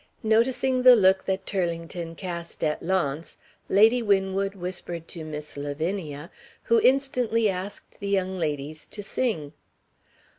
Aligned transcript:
Noticing 0.23 0.81
the 0.81 0.95
look 0.95 1.25
that 1.27 1.45
Turlington 1.45 2.15
cast 2.17 2.63
at 2.63 2.81
Launce, 2.81 3.37
Lady 3.69 4.01
Winwood 4.01 4.55
whispered 4.55 5.07
to 5.09 5.23
Miss 5.23 5.55
Lavinia 5.55 6.31
who 6.63 6.79
instantly 6.81 7.47
asked 7.51 7.99
the 7.99 8.07
young 8.09 8.39
ladies 8.39 8.87
to 8.87 9.03
sing. 9.03 9.53